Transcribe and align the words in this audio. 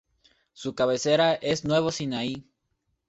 Su 0.53 0.73
cabecera 0.73 1.35
es 1.35 1.63
Nuevo 1.63 1.91
Sinaí. 1.91 2.49